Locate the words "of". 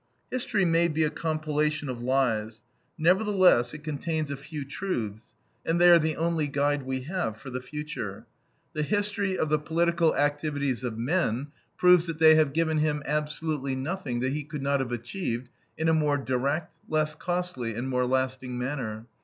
1.87-2.01, 9.37-9.49, 10.83-10.97